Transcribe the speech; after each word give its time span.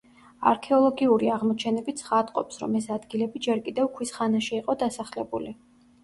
არქეოლოგიური 0.51 1.27
აღმოჩენები 1.33 1.93
ცხადყოფს, 1.99 2.57
რომ 2.61 2.77
ეს 2.79 2.87
ადგილები 2.95 3.41
ჯერ 3.47 3.61
კიდევ 3.67 3.91
ქვის 3.99 4.13
ხანაში 4.15 4.57
იყო 4.61 4.77
დასახლებული. 4.85 5.53